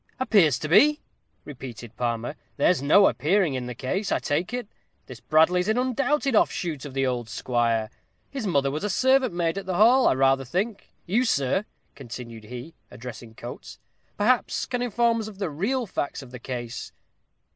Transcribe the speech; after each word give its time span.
"Appears 0.19 0.57
to 0.57 0.67
be!" 0.67 0.99
repeated 1.45 1.95
Palmer; 1.95 2.35
"there's 2.57 2.81
no 2.81 3.05
appearing 3.07 3.53
in 3.53 3.67
the 3.67 3.75
case, 3.75 4.11
I 4.11 4.17
take 4.17 4.51
it. 4.51 4.67
This 5.05 5.19
Bradley's 5.19 5.67
an 5.67 5.77
undoubted 5.77 6.35
offshoot 6.35 6.85
of 6.85 6.95
the 6.95 7.05
old 7.05 7.29
squire. 7.29 7.91
His 8.31 8.47
mother 8.47 8.71
was 8.71 8.83
a 8.83 8.89
servant 8.89 9.31
maid 9.31 9.59
at 9.59 9.67
the 9.67 9.75
hall, 9.75 10.07
I 10.07 10.13
rather 10.15 10.43
think. 10.43 10.89
You 11.05 11.23
sir," 11.23 11.65
continued 11.93 12.45
he, 12.45 12.73
addressing 12.89 13.35
Coates, 13.35 13.77
"perhaps, 14.17 14.65
can 14.65 14.81
inform 14.81 15.19
us 15.19 15.27
of 15.27 15.37
the 15.37 15.51
real 15.51 15.85
facts 15.85 16.23
of 16.23 16.31
the 16.31 16.39
case." 16.39 16.91